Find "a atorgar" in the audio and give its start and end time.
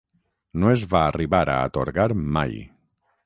1.55-2.09